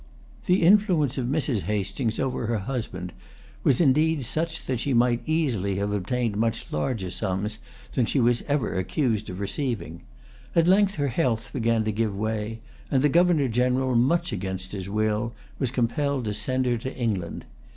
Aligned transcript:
The 0.47 0.63
influence 0.63 1.19
of 1.19 1.27
Mrs. 1.27 1.65
Hastings 1.65 2.19
over 2.19 2.47
her 2.47 2.57
husband 2.57 3.13
was 3.63 3.79
indeed 3.79 4.23
such 4.25 4.65
that 4.65 4.79
she 4.79 4.95
might 4.95 5.21
easily 5.27 5.75
have 5.75 5.91
obtained 5.91 6.35
much 6.37 6.73
larger 6.73 7.11
sums 7.11 7.59
than 7.91 8.07
she 8.07 8.19
was 8.19 8.41
ever 8.47 8.75
accused 8.79 9.29
of 9.29 9.39
receiving. 9.39 10.01
At 10.55 10.67
length 10.67 10.95
her 10.95 11.09
health 11.09 11.53
began 11.53 11.83
to 11.83 11.91
give 11.91 12.17
way; 12.17 12.61
and 12.89 13.03
the 13.03 13.09
Governor 13.09 13.47
General, 13.47 13.93
much 13.93 14.33
against 14.33 14.71
his 14.71 14.89
will, 14.89 15.35
was 15.59 15.69
compelled 15.69 16.23
to 16.25 16.33
send 16.33 16.65
her 16.65 16.79
to 16.79 16.95
England. 16.97 17.45